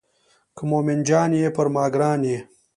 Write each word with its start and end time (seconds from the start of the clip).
که 0.55 0.61
مومن 0.69 0.99
جان 1.07 1.31
یې 1.41 1.47
پر 1.55 1.67
ما 1.73 1.85
ګران 1.93 2.21
یې. 2.29 2.39